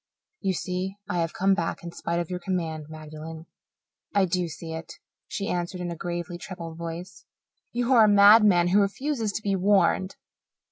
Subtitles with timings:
[0.39, 3.45] "You see I have come back in spite of your command, Magdalen."
[4.15, 4.93] "I do see it,"
[5.27, 7.25] she answered in a gravely troubled voice.
[7.71, 10.15] "You are a madman who refuses to be warned."